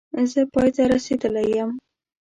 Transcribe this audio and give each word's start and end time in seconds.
زه 0.31 0.41
پای 0.53 0.69
ته 0.75 0.83
رسېدلی 0.91 1.45
یم 1.57 1.71